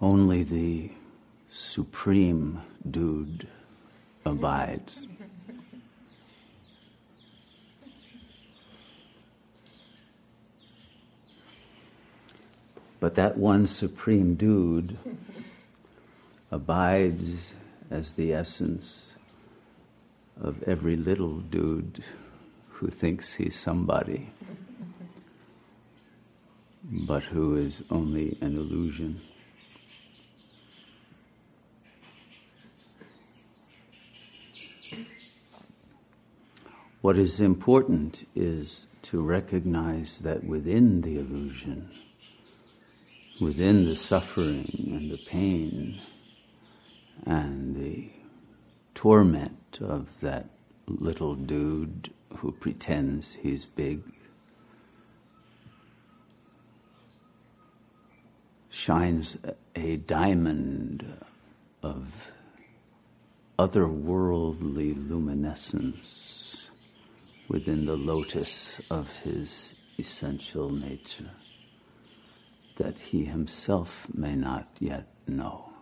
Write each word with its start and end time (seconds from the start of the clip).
only 0.00 0.42
the 0.42 0.90
supreme 1.50 2.60
dude 2.90 3.48
abides. 4.24 5.06
But 12.98 13.14
that 13.16 13.36
one 13.36 13.66
supreme 13.66 14.34
dude 14.34 14.98
abides 16.50 17.50
as 17.90 18.12
the 18.12 18.32
essence 18.32 19.12
of 20.40 20.62
every 20.64 20.96
little 20.96 21.38
dude 21.38 22.02
who 22.70 22.88
thinks 22.88 23.34
he's 23.34 23.54
somebody, 23.54 24.28
but 26.84 27.24
who 27.24 27.56
is 27.56 27.82
only 27.90 28.36
an 28.40 28.56
illusion. 28.56 29.20
What 37.06 37.18
is 37.18 37.38
important 37.38 38.26
is 38.34 38.88
to 39.02 39.22
recognize 39.22 40.18
that 40.22 40.42
within 40.42 41.02
the 41.02 41.20
illusion, 41.20 41.88
within 43.40 43.84
the 43.84 43.94
suffering 43.94 44.90
and 44.92 45.08
the 45.08 45.16
pain 45.16 46.00
and 47.24 47.76
the 47.76 48.10
torment 48.96 49.78
of 49.80 50.18
that 50.18 50.48
little 50.88 51.36
dude 51.36 52.12
who 52.38 52.50
pretends 52.50 53.34
he's 53.34 53.64
big 53.64 54.02
shines 58.68 59.36
a 59.76 59.94
diamond 59.94 61.06
of 61.84 62.08
otherworldly 63.60 65.08
luminescence 65.08 66.45
within 67.48 67.84
the 67.84 67.96
lotus 67.96 68.80
of 68.90 69.08
his 69.18 69.74
essential 69.98 70.70
nature 70.70 71.30
that 72.76 72.98
he 72.98 73.24
himself 73.24 74.06
may 74.12 74.34
not 74.34 74.68
yet 74.78 75.06
know. 75.26 75.72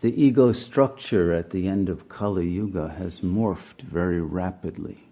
The 0.00 0.22
ego 0.22 0.52
structure 0.52 1.34
at 1.34 1.50
the 1.50 1.68
end 1.68 1.90
of 1.90 2.08
Kali 2.08 2.48
Yuga 2.48 2.88
has 2.88 3.20
morphed 3.20 3.82
very 3.82 4.20
rapidly. 4.20 5.04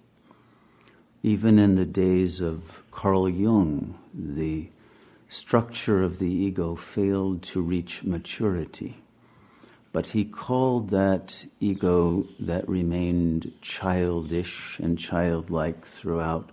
Even 1.23 1.59
in 1.59 1.75
the 1.75 1.85
days 1.85 2.41
of 2.41 2.83
Carl 2.91 3.29
Jung, 3.29 3.99
the 4.15 4.69
structure 5.29 6.03
of 6.03 6.19
the 6.19 6.31
ego 6.31 6.75
failed 6.75 7.43
to 7.43 7.61
reach 7.61 8.03
maturity. 8.03 8.97
But 9.93 10.09
he 10.09 10.25
called 10.25 10.91
that 10.91 11.47
ego 11.61 12.27
that 12.41 12.69
remained 12.69 13.53
childish 13.61 14.79
and 14.79 14.99
childlike 14.99 15.85
throughout 15.85 16.51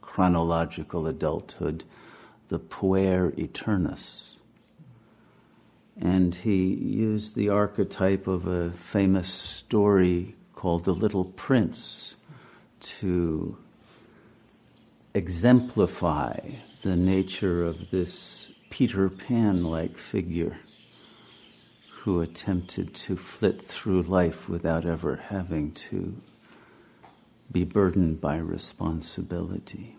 chronological 0.00 1.06
adulthood 1.06 1.84
the 2.48 2.58
puer 2.58 3.32
aeternus. 3.38 4.36
And 6.00 6.34
he 6.34 6.66
used 6.66 7.34
the 7.34 7.48
archetype 7.48 8.26
of 8.26 8.46
a 8.46 8.70
famous 8.72 9.28
story 9.32 10.34
called 10.54 10.84
The 10.84 10.94
Little 10.94 11.24
Prince 11.24 12.16
to 12.80 13.56
exemplify 15.14 16.38
the 16.84 16.94
nature 16.94 17.64
of 17.64 17.90
this 17.90 18.46
Peter 18.68 19.08
Pan 19.08 19.64
like 19.64 19.96
figure 19.96 20.58
who 21.90 22.20
attempted 22.20 22.92
to 22.94 23.16
flit 23.16 23.62
through 23.62 24.02
life 24.02 24.50
without 24.50 24.84
ever 24.84 25.16
having 25.16 25.72
to 25.72 26.14
be 27.50 27.64
burdened 27.64 28.20
by 28.20 28.36
responsibility. 28.36 29.96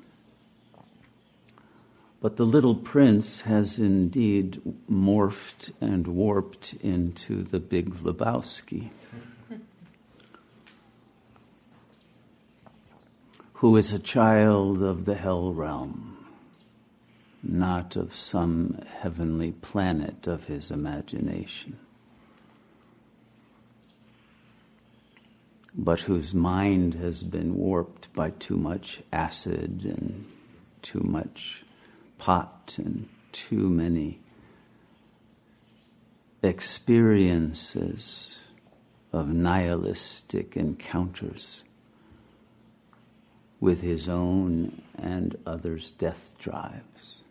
But 2.21 2.37
the 2.37 2.45
little 2.45 2.75
prince 2.75 3.41
has 3.41 3.79
indeed 3.79 4.61
morphed 4.87 5.71
and 5.81 6.05
warped 6.05 6.75
into 6.81 7.41
the 7.41 7.59
big 7.59 7.95
Lebowski, 7.95 8.91
who 13.53 13.75
is 13.75 13.91
a 13.91 13.97
child 13.97 14.83
of 14.83 15.05
the 15.05 15.15
hell 15.15 15.51
realm, 15.51 16.14
not 17.47 17.95
of 17.95 18.13
some 18.15 18.79
heavenly 19.01 19.51
planet 19.51 20.27
of 20.27 20.45
his 20.45 20.71
imagination. 20.71 21.77
but 25.77 25.99
whose 25.99 26.33
mind 26.33 26.93
has 26.93 27.21
been 27.21 27.55
warped 27.55 28.11
by 28.13 28.29
too 28.31 28.55
much 28.55 29.01
acid 29.11 29.81
and 29.83 30.25
too 30.81 31.01
much 31.01 31.63
pot 32.17 32.75
and 32.77 33.07
too 33.33 33.69
many 33.69 34.19
experiences 36.41 38.39
of 39.11 39.27
nihilistic 39.27 40.55
encounters 40.55 41.63
with 43.59 43.81
his 43.81 44.07
own 44.07 44.81
and 44.97 45.37
others' 45.45 45.91
death 45.91 46.33
drives 46.39 47.21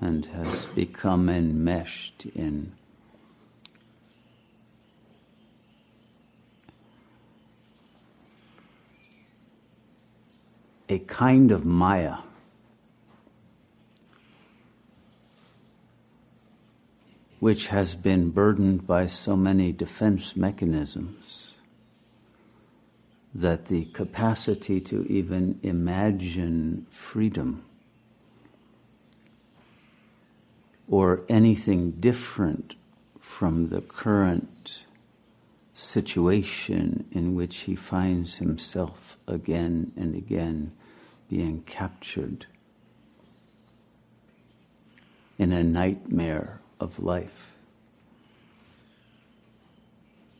and 0.00 0.26
has 0.26 0.66
become 0.66 1.28
enmeshed 1.28 2.26
in 2.34 2.72
a 10.88 10.98
kind 10.98 11.50
of 11.50 11.64
Maya. 11.64 12.16
Which 17.38 17.66
has 17.66 17.94
been 17.94 18.30
burdened 18.30 18.86
by 18.86 19.06
so 19.06 19.36
many 19.36 19.70
defense 19.70 20.34
mechanisms 20.36 21.52
that 23.34 23.66
the 23.66 23.84
capacity 23.84 24.80
to 24.80 25.04
even 25.04 25.60
imagine 25.62 26.86
freedom 26.90 27.62
or 30.88 31.22
anything 31.28 31.90
different 31.92 32.74
from 33.20 33.68
the 33.68 33.80
current 33.80 34.84
situation 35.72 37.04
in 37.12 37.34
which 37.34 37.58
he 37.58 37.74
finds 37.74 38.36
himself 38.36 39.18
again 39.26 39.92
and 39.96 40.14
again 40.14 40.72
being 41.28 41.62
captured 41.62 42.46
in 45.38 45.52
a 45.52 45.62
nightmare 45.62 46.60
of 46.80 46.98
life 46.98 47.52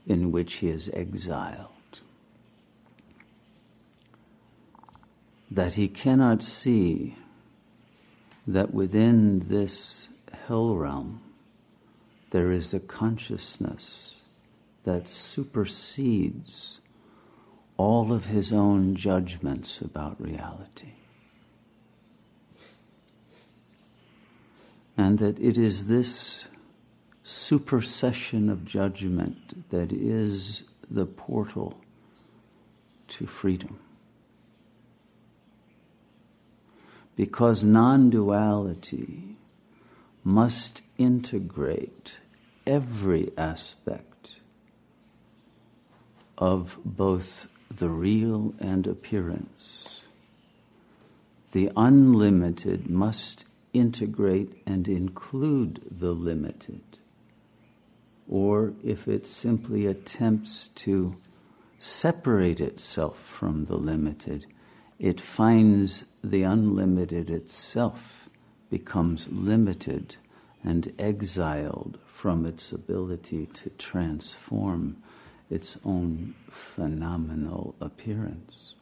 in 0.06 0.30
which 0.32 0.54
he 0.54 0.68
is 0.68 0.88
exiled. 0.94 1.70
That 5.50 5.74
he 5.74 5.88
cannot 5.88 6.42
see 6.42 7.16
that 8.46 8.72
within 8.72 9.40
this 9.48 10.08
hell 10.46 10.74
realm 10.76 11.20
there 12.30 12.52
is 12.52 12.74
a 12.74 12.80
consciousness 12.80 14.16
that 14.84 15.08
supersedes 15.08 16.80
all 17.76 18.12
of 18.12 18.26
his 18.26 18.52
own 18.52 18.94
judgments 18.94 19.80
about 19.80 20.20
reality. 20.20 20.92
And 24.96 25.18
that 25.18 25.38
it 25.38 25.58
is 25.58 25.86
this 25.86 26.46
supersession 27.22 28.48
of 28.48 28.64
judgment 28.64 29.70
that 29.70 29.92
is 29.92 30.62
the 30.90 31.04
portal 31.04 31.78
to 33.08 33.26
freedom. 33.26 33.78
Because 37.14 37.62
non 37.62 38.10
duality 38.10 39.36
must 40.26 40.82
integrate 40.98 42.16
every 42.66 43.30
aspect 43.38 44.32
of 46.36 46.76
both 46.84 47.46
the 47.70 47.88
real 47.88 48.52
and 48.58 48.88
appearance. 48.88 50.00
The 51.52 51.70
unlimited 51.76 52.90
must 52.90 53.46
integrate 53.72 54.60
and 54.66 54.88
include 54.88 55.80
the 55.92 56.10
limited. 56.10 56.82
Or 58.28 58.72
if 58.82 59.06
it 59.06 59.28
simply 59.28 59.86
attempts 59.86 60.70
to 60.86 61.16
separate 61.78 62.58
itself 62.58 63.16
from 63.16 63.66
the 63.66 63.76
limited, 63.76 64.44
it 64.98 65.20
finds 65.20 66.02
the 66.24 66.42
unlimited 66.42 67.30
itself 67.30 68.25
becomes 68.70 69.28
limited 69.28 70.16
and 70.64 70.92
exiled 70.98 71.98
from 72.06 72.44
its 72.44 72.72
ability 72.72 73.46
to 73.46 73.70
transform 73.70 74.96
its 75.48 75.78
own 75.84 76.34
phenomenal 76.50 77.74
appearance. 77.80 78.74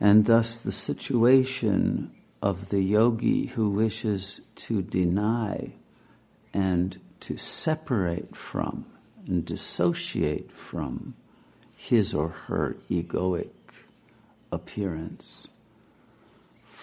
And 0.00 0.26
thus, 0.26 0.60
the 0.60 0.72
situation 0.72 2.14
of 2.42 2.68
the 2.68 2.80
yogi 2.80 3.46
who 3.46 3.70
wishes 3.70 4.40
to 4.56 4.82
deny 4.82 5.72
and 6.52 7.00
to 7.20 7.36
separate 7.36 8.36
from 8.36 8.86
and 9.26 9.44
dissociate 9.44 10.52
from 10.52 11.14
his 11.76 12.12
or 12.12 12.28
her 12.28 12.76
egoic 12.90 13.50
appearance 14.52 15.48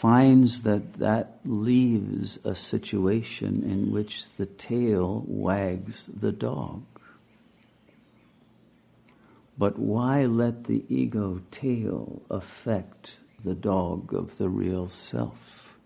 finds 0.02 0.64
that 0.64 0.94
that 0.94 1.38
leaves 1.46 2.40
a 2.44 2.56
situation 2.56 3.62
in 3.64 3.92
which 3.92 4.26
the 4.38 4.48
tail 4.48 5.24
wags 5.28 6.10
the 6.20 6.32
dog. 6.32 6.82
But 9.60 9.78
why 9.78 10.26
let 10.26 10.64
the 10.64 10.84
ego 10.90 11.40
tail 11.52 12.20
affect 12.32 13.18
the 13.46 13.54
dog 13.54 14.12
of 14.16 14.36
the 14.40 14.50
real 14.50 14.88
self? 14.88 15.78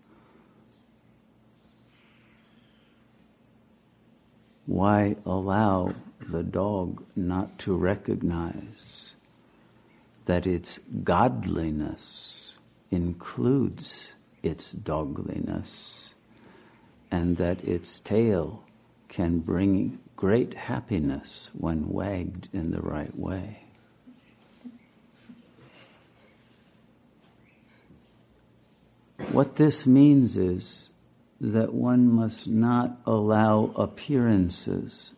Why 4.64 5.16
allow 5.26 5.94
the 6.26 6.42
dog 6.42 7.04
not 7.14 7.58
to 7.58 7.76
recognize 7.76 9.12
that 10.24 10.46
its 10.46 10.80
godliness 11.04 12.35
includes 12.90 14.12
its 14.42 14.72
dogliness 14.72 16.08
and 17.10 17.36
that 17.36 17.64
its 17.64 18.00
tail 18.00 18.62
can 19.08 19.38
bring 19.38 19.98
great 20.16 20.54
happiness 20.54 21.48
when 21.52 21.88
wagged 21.88 22.48
in 22.52 22.70
the 22.70 22.80
right 22.80 23.16
way? 23.16 23.62
What 29.32 29.56
this 29.56 29.86
means 29.86 30.36
is 30.36 30.88
that 31.40 31.74
one 31.74 32.10
must 32.10 32.46
not 32.46 32.98
allow 33.04 33.72
appearances 33.76 35.12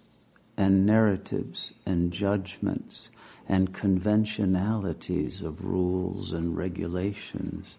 and 0.56 0.84
narratives 0.84 1.72
and 1.86 2.12
judgments 2.12 3.10
and 3.48 3.72
conventionalities 3.72 5.40
of 5.40 5.64
rules 5.64 6.32
and 6.32 6.56
regulations 6.56 7.76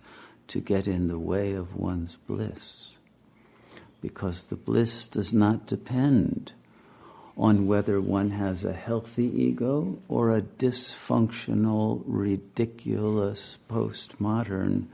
to 0.48 0.60
get 0.60 0.88
in 0.88 1.07
the 1.07 1.19
way 1.19 1.54
of 1.54 1.75
one's 1.75 2.16
bliss. 2.16 2.88
Because 4.01 4.44
the 4.44 4.56
bliss 4.56 5.06
does 5.06 5.31
not 5.31 5.68
depend 5.68 6.54
on 7.38 7.68
whether 7.68 8.01
one 8.01 8.31
has 8.31 8.66
a 8.66 8.74
healthy 8.74 9.25
ego 9.25 10.00
or 10.10 10.36
a 10.36 10.42
dysfunctional, 10.42 12.01
ridiculous, 12.06 13.57
postmodern 13.69 14.88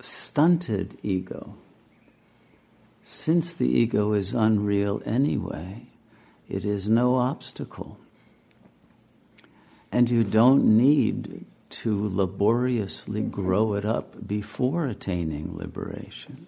stunted 0.00 0.98
ego. 1.02 1.54
Since 3.04 3.54
the 3.54 3.68
ego 3.68 4.12
is 4.12 4.32
unreal 4.32 5.00
anyway, 5.06 5.86
it 6.48 6.64
is 6.64 6.88
no 6.88 7.14
obstacle. 7.14 7.98
And 9.90 10.10
you 10.10 10.24
don't 10.24 10.76
need 10.76 11.46
to 11.70 12.08
laboriously 12.08 13.22
grow 13.22 13.74
it 13.74 13.84
up 13.84 14.26
before 14.26 14.86
attaining 14.86 15.56
liberation. 15.56 16.46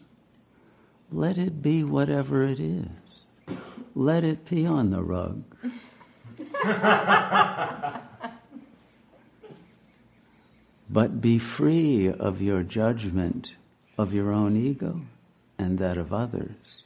Let 1.13 1.39
it 1.39 1.63
be 1.63 1.85
whatever 1.85 2.45
it 2.45 2.61
is. 2.61 2.89
Let 3.95 4.25
it 4.25 4.45
pee 4.45 4.67
on 4.67 4.91
the 4.91 5.03
rug. 5.03 5.45
but 10.91 11.21
be 11.21 11.39
free 11.39 12.09
of 12.09 12.41
your 12.41 12.63
judgment 12.63 13.55
of 13.99 14.15
your 14.15 14.33
own 14.33 14.57
ego 14.57 15.03
and 15.59 15.79
that 15.79 15.99
of 15.99 16.13
others. 16.13 16.85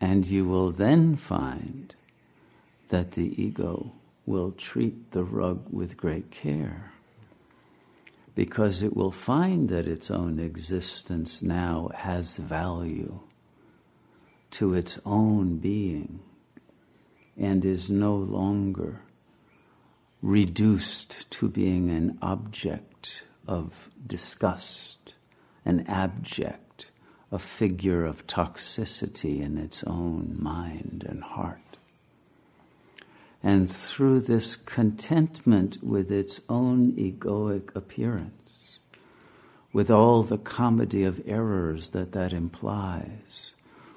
And 0.00 0.26
you 0.26 0.44
will 0.44 0.70
then 0.70 1.16
find 1.16 1.94
that 2.88 3.12
the 3.12 3.40
ego 3.40 3.92
will 4.26 4.52
treat 4.52 5.10
the 5.12 5.24
rug 5.24 5.66
with 5.70 5.96
great 5.96 6.30
care 6.30 6.92
because 8.34 8.82
it 8.82 8.96
will 8.96 9.10
find 9.10 9.68
that 9.68 9.86
its 9.86 10.10
own 10.10 10.40
existence 10.40 11.40
now 11.40 11.90
has 11.94 12.36
value 12.36 13.20
to 14.50 14.74
its 14.74 14.98
own 15.04 15.56
being 15.56 16.20
and 17.36 17.64
is 17.64 17.90
no 17.90 18.16
longer 18.16 19.00
reduced 20.22 21.30
to 21.30 21.48
being 21.48 21.90
an 21.90 22.18
object 22.22 23.24
of 23.46 23.72
disgust, 24.06 25.14
an 25.64 25.84
abject, 25.86 26.86
a 27.30 27.38
figure 27.38 28.04
of 28.04 28.26
toxicity 28.26 29.42
in 29.42 29.58
its 29.58 29.84
own 29.84 30.36
mind 30.38 31.04
and 31.08 31.22
heart. 31.22 31.60
And 33.46 33.70
through 33.70 34.20
this 34.20 34.56
contentment 34.56 35.76
with 35.82 36.10
its 36.10 36.40
own 36.48 36.92
egoic 36.92 37.76
appearance, 37.76 38.78
with 39.70 39.90
all 39.90 40.22
the 40.22 40.38
comedy 40.38 41.04
of 41.04 41.20
errors 41.26 41.90
that 41.90 42.12
that 42.12 42.32
implies, 42.32 43.54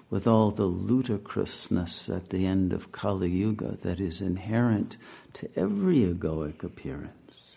with 0.09 0.27
all 0.27 0.51
the 0.51 0.65
ludicrousness 0.65 2.09
at 2.09 2.29
the 2.29 2.45
end 2.45 2.73
of 2.73 2.91
Kali 2.91 3.29
Yuga 3.29 3.77
that 3.83 4.01
is 4.01 4.21
inherent 4.21 4.97
to 5.35 5.49
every 5.57 5.99
egoic 5.99 6.61
appearance, 6.65 7.55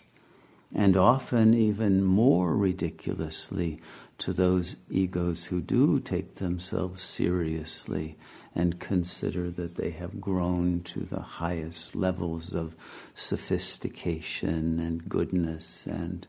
and 0.73 0.95
often 0.95 1.53
even 1.53 2.05
more 2.05 2.55
ridiculously 2.55 3.81
to 4.17 4.31
those 4.31 4.77
egos 4.89 5.47
who 5.47 5.59
do 5.59 5.99
take 5.99 6.35
themselves 6.35 7.01
seriously 7.01 8.17
and 8.55 8.79
consider 8.79 9.49
that 9.51 9.75
they 9.75 9.91
have 9.91 10.19
grown 10.19 10.81
to 10.81 11.01
the 11.01 11.21
highest 11.21 11.95
levels 11.95 12.53
of 12.53 12.75
sophistication 13.13 14.79
and 14.79 15.07
goodness 15.07 15.85
and 15.85 16.27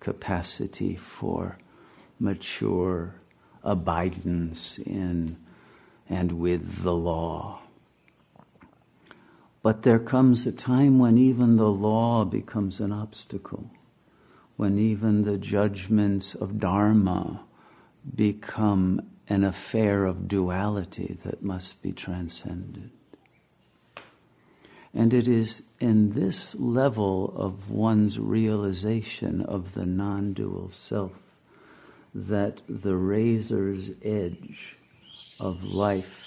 capacity 0.00 0.96
for 0.96 1.56
mature 2.18 3.14
abidance 3.62 4.78
in 4.78 5.36
and 6.08 6.32
with 6.32 6.82
the 6.82 6.92
law. 6.92 7.60
But 9.62 9.82
there 9.82 9.98
comes 9.98 10.46
a 10.46 10.52
time 10.52 10.98
when 10.98 11.16
even 11.16 11.56
the 11.56 11.70
law 11.70 12.24
becomes 12.24 12.80
an 12.80 12.92
obstacle, 12.92 13.70
when 14.56 14.78
even 14.78 15.24
the 15.24 15.38
judgments 15.38 16.34
of 16.34 16.58
Dharma 16.58 17.42
become 18.14 19.00
an 19.28 19.44
affair 19.44 20.04
of 20.04 20.28
duality 20.28 21.16
that 21.24 21.42
must 21.42 21.80
be 21.82 21.92
transcended. 21.92 22.90
And 24.92 25.12
it 25.12 25.26
is 25.26 25.62
in 25.80 26.10
this 26.10 26.54
level 26.54 27.34
of 27.36 27.70
one's 27.70 28.18
realization 28.18 29.40
of 29.40 29.74
the 29.74 29.86
non 29.86 30.34
dual 30.34 30.70
self 30.70 31.12
that 32.14 32.60
the 32.68 32.94
razor's 32.94 33.90
edge 34.02 34.76
of 35.40 35.64
life 35.64 36.22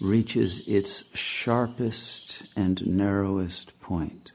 reaches 0.00 0.60
its 0.66 1.04
sharpest 1.14 2.42
and 2.56 2.84
narrowest 2.86 3.78
point 3.80 4.32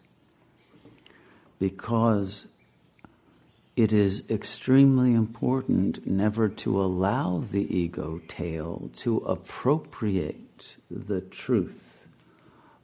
because 1.60 2.46
it 3.76 3.92
is 3.92 4.24
extremely 4.30 5.14
important 5.14 6.06
never 6.06 6.48
to 6.48 6.82
allow 6.82 7.44
the 7.52 7.76
ego 7.76 8.22
tail 8.28 8.90
to 8.94 9.18
appropriate 9.20 10.78
the 10.92 11.22
truth 11.22 12.06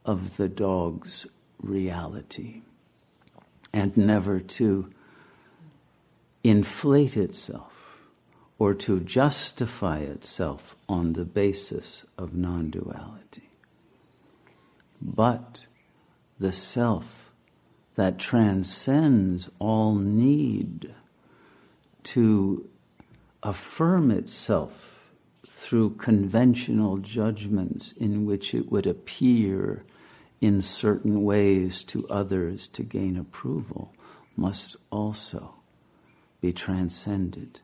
of 0.03 0.37
the 0.37 0.47
dog's 0.49 1.27
reality 1.61 2.61
and 3.71 3.95
never 3.95 4.39
to 4.39 4.89
inflate 6.43 7.15
itself 7.15 8.07
or 8.57 8.73
to 8.73 8.99
justify 8.99 9.99
itself 9.99 10.75
on 10.87 11.13
the 11.13 11.25
basis 11.25 12.05
of 12.17 12.33
non 12.33 12.71
duality. 12.71 13.49
But 15.01 15.65
the 16.39 16.51
self 16.51 17.18
that 17.99 18.17
transcends 18.17 19.49
all 19.59 19.93
need 19.93 20.95
to 22.01 22.65
affirm 23.43 24.09
itself 24.09 24.71
through 25.45 25.89
conventional 25.95 26.95
judgments 26.99 27.91
in 27.97 28.25
which 28.25 28.53
it 28.53 28.71
would 28.71 28.87
appear 28.87 29.83
in 30.39 30.61
certain 30.61 31.25
ways 31.25 31.83
to 31.83 32.07
others 32.07 32.67
to 32.67 32.83
gain 32.83 33.17
approval 33.17 33.93
must 34.37 34.77
also 34.89 35.53
be 36.39 36.53
transcended 36.53 37.59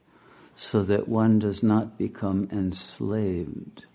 so 0.54 0.84
that 0.84 1.08
one 1.08 1.40
does 1.40 1.64
not 1.64 1.98
become 1.98 2.46
enslaved 2.52 3.86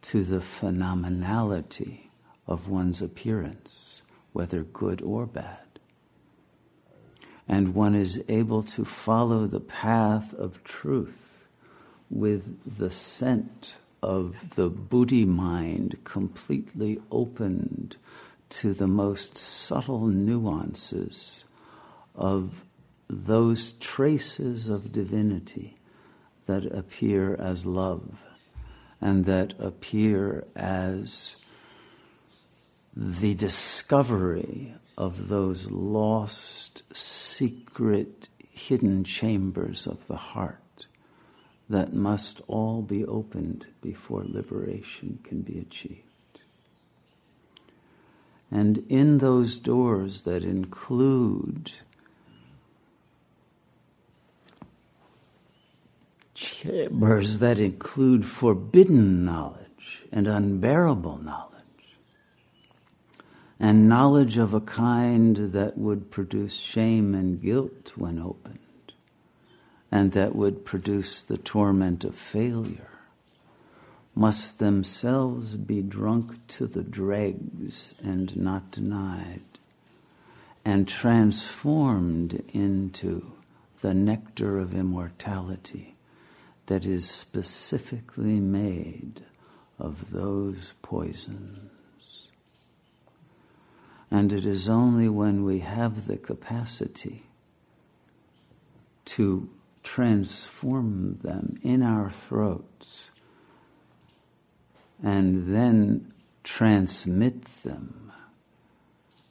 to 0.00 0.24
the 0.24 0.38
phenomenality 0.38 2.08
of 2.46 2.66
one's 2.66 3.02
appearance, 3.02 4.00
whether 4.32 4.62
good 4.62 5.02
or 5.02 5.26
bad. 5.26 5.65
And 7.48 7.74
one 7.74 7.94
is 7.94 8.22
able 8.28 8.62
to 8.64 8.84
follow 8.84 9.46
the 9.46 9.60
path 9.60 10.34
of 10.34 10.62
truth 10.64 11.46
with 12.10 12.78
the 12.78 12.90
scent 12.90 13.76
of 14.02 14.54
the 14.56 14.68
Buddhi 14.68 15.24
mind 15.24 15.98
completely 16.04 17.00
opened 17.10 17.96
to 18.48 18.72
the 18.72 18.86
most 18.86 19.36
subtle 19.36 20.06
nuances 20.06 21.44
of 22.14 22.52
those 23.08 23.72
traces 23.74 24.68
of 24.68 24.92
divinity 24.92 25.76
that 26.46 26.64
appear 26.66 27.34
as 27.34 27.66
love 27.66 28.18
and 29.00 29.24
that 29.26 29.54
appear 29.58 30.44
as 30.54 31.36
the 32.96 33.34
discovery 33.34 34.74
of 34.96 35.28
those 35.28 35.70
lost, 35.70 36.82
secret, 36.92 38.28
hidden 38.50 39.04
chambers 39.04 39.86
of 39.86 40.06
the 40.06 40.16
heart 40.16 40.86
that 41.68 41.92
must 41.92 42.40
all 42.46 42.80
be 42.82 43.04
opened 43.04 43.66
before 43.82 44.24
liberation 44.24 45.18
can 45.24 45.42
be 45.42 45.58
achieved. 45.58 46.02
And 48.50 48.78
in 48.88 49.18
those 49.18 49.58
doors 49.58 50.22
that 50.22 50.44
include 50.44 51.72
chambers 56.34 57.40
that 57.40 57.58
include 57.58 58.24
forbidden 58.24 59.24
knowledge 59.24 60.04
and 60.12 60.26
unbearable 60.26 61.18
knowledge, 61.18 61.55
and 63.58 63.88
knowledge 63.88 64.36
of 64.36 64.52
a 64.52 64.60
kind 64.60 65.36
that 65.52 65.78
would 65.78 66.10
produce 66.10 66.54
shame 66.54 67.14
and 67.14 67.40
guilt 67.40 67.92
when 67.96 68.18
opened, 68.18 68.58
and 69.90 70.12
that 70.12 70.34
would 70.34 70.64
produce 70.64 71.22
the 71.22 71.38
torment 71.38 72.04
of 72.04 72.14
failure, 72.14 72.90
must 74.14 74.58
themselves 74.58 75.54
be 75.56 75.82
drunk 75.82 76.46
to 76.48 76.66
the 76.66 76.82
dregs 76.82 77.94
and 78.02 78.36
not 78.36 78.70
denied, 78.70 79.40
and 80.64 80.86
transformed 80.88 82.42
into 82.52 83.32
the 83.80 83.94
nectar 83.94 84.58
of 84.58 84.74
immortality 84.74 85.94
that 86.66 86.84
is 86.84 87.08
specifically 87.08 88.40
made 88.40 89.24
of 89.78 90.10
those 90.10 90.74
poisons. 90.82 91.58
And 94.10 94.32
it 94.32 94.46
is 94.46 94.68
only 94.68 95.08
when 95.08 95.44
we 95.44 95.60
have 95.60 96.06
the 96.06 96.16
capacity 96.16 97.22
to 99.06 99.48
transform 99.82 101.14
them 101.22 101.58
in 101.62 101.82
our 101.82 102.10
throats 102.10 103.10
and 105.02 105.54
then 105.54 106.12
transmit 106.42 107.44
them 107.62 108.12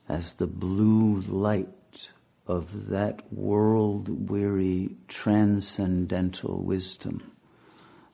as 0.08 0.34
the 0.34 0.48
blue 0.48 1.22
light 1.22 2.10
of 2.48 2.88
that 2.90 3.34
world 3.34 4.30
weary 4.30 4.96
transcendental 5.08 6.62
wisdom 6.62 7.32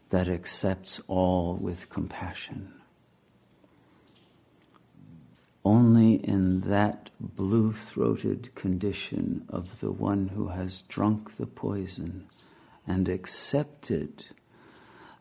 that 0.10 0.27
accepts 0.30 1.01
all 1.08 1.56
with 1.56 1.89
compassion. 1.89 2.74
Only 5.63 6.15
in 6.15 6.62
that 6.62 7.12
blue 7.20 7.72
throated 7.72 8.53
condition 8.56 9.46
of 9.48 9.80
the 9.80 9.91
one 9.91 10.30
who 10.30 10.48
has 10.48 10.82
drunk 10.88 11.38
the 11.38 11.46
poison 11.46 12.25
and 12.88 13.08
accepted 13.08 14.25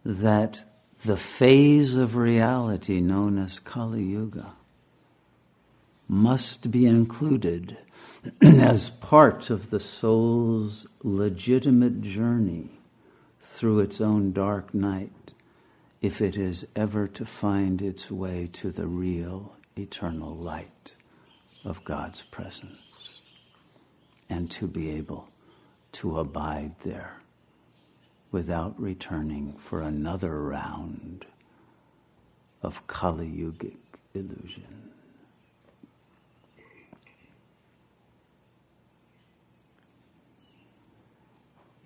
that 0.05 0.65
the 1.05 1.17
phase 1.17 1.95
of 1.95 2.17
reality 2.17 3.01
known 3.01 3.39
as 3.39 3.59
Kali 3.59 4.03
Yuga 4.03 4.53
must 6.09 6.71
be 6.71 6.87
included 6.87 7.77
as 8.43 8.91
part 8.91 9.51
of 9.51 9.71
the 9.71 9.81
soul's 9.81 10.87
legitimate 11.03 12.01
journey 12.03 12.71
through 13.41 13.81
its 13.81 14.01
own 14.01 14.33
dark 14.33 14.73
night 14.73 15.33
if 16.01 16.21
it 16.21 16.37
is 16.37 16.67
ever 16.75 17.07
to 17.07 17.27
find 17.27 17.83
its 17.83 18.11
way 18.11 18.49
to 18.53 18.71
the 18.71 18.87
real 18.87 19.55
eternal 19.77 20.33
light 20.33 20.95
of 21.65 21.85
God's 21.85 22.23
presence 22.23 23.21
and 24.29 24.51
to 24.53 24.67
be 24.67 24.91
able 24.91 25.29
to 25.93 26.19
abide 26.19 26.75
there 26.85 27.21
without 28.31 28.81
returning 28.81 29.57
for 29.59 29.83
another 29.83 30.41
round 30.43 31.27
of 32.63 32.87
Kali 32.87 33.27
Yugic 33.27 33.77
illusion. 34.15 34.91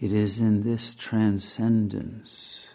It 0.00 0.12
is 0.12 0.38
in 0.38 0.62
this 0.64 0.94
transcendence 0.94 2.66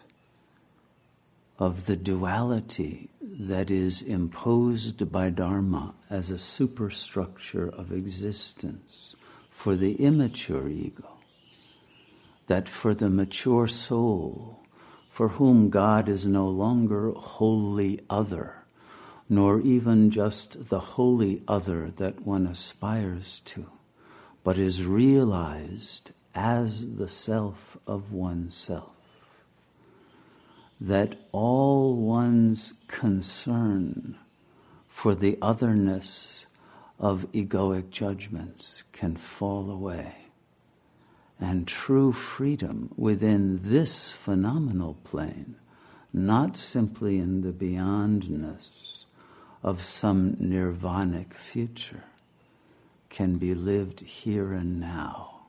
of 1.60 1.86
the 1.88 1.96
duality 1.98 3.10
that 3.22 3.70
is 3.70 4.02
imposed 4.02 5.12
by 5.12 5.30
Dharma 5.30 5.94
as 6.10 6.30
a 6.30 6.38
superstructure 6.38 7.68
of 7.68 7.92
existence 7.92 9.14
for 9.52 9.76
the 9.76 9.94
immature 9.96 10.70
ego, 10.70 11.18
that 12.48 12.70
for 12.70 12.94
the 12.94 13.10
mature 13.10 13.68
soul, 13.68 14.60
for 15.12 15.28
whom 15.28 15.70
God 15.70 16.08
is 16.08 16.26
no 16.26 16.48
longer 16.48 17.12
wholly 17.12 18.00
other, 18.10 18.64
nor 19.28 19.60
even 19.60 20.12
just 20.12 20.70
the 20.70 20.80
holy 20.80 21.44
other 21.46 21.92
that 21.98 22.22
one 22.26 22.48
aspires 22.48 23.42
to, 23.46 23.66
but 24.46 24.58
is 24.58 24.86
realized 24.86 26.12
as 26.34 26.96
the 26.96 27.10
self 27.10 27.78
of 27.86 28.14
oneself 28.14 28.99
that 30.80 31.16
all 31.32 31.96
one's 31.96 32.74
concern 32.88 34.18
for 34.88 35.14
the 35.14 35.38
otherness 35.42 36.46
of 37.00 37.30
egoic 37.34 37.90
judgments 37.90 38.84
can 38.94 39.16
fall 39.16 39.70
away. 39.70 40.14
And 41.40 41.68
true 41.68 42.12
freedom 42.12 42.92
within 42.98 43.62
this 43.64 44.12
phenomenal 44.12 44.96
plane, 45.04 45.56
not 46.12 46.58
simply 46.58 47.18
in 47.18 47.42
the 47.42 47.54
beyondness 47.54 49.06
of 49.64 49.84
some 49.84 50.36
nirvanic 50.40 51.34
future, 51.34 52.04
can 53.10 53.38
be 53.38 53.54
lived 53.54 54.02
here 54.02 54.54
and 54.54 54.80
now 54.80 55.42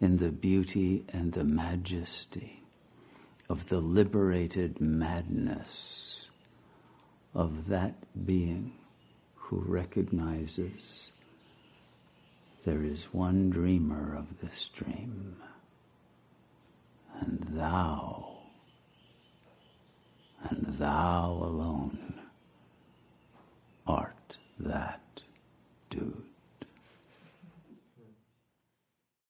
in 0.00 0.16
the 0.16 0.30
beauty 0.30 1.04
and 1.12 1.32
the 1.32 1.44
majesty 1.44 2.59
of 3.50 3.68
the 3.68 3.80
liberated 3.80 4.80
madness 4.80 6.30
of 7.34 7.66
that 7.66 7.94
being 8.24 8.72
who 9.34 9.56
recognizes 9.66 11.10
there 12.64 12.84
is 12.84 13.02
one 13.12 13.50
dreamer 13.50 14.14
of 14.16 14.26
this 14.40 14.70
dream, 14.76 15.34
and 17.20 17.44
thou, 17.50 18.38
and 20.48 20.78
thou 20.78 21.40
alone 21.42 22.20
art 23.84 24.38
that. 24.60 25.00